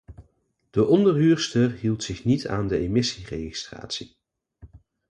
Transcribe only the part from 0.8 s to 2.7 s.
onderhuurster hield zich niet aan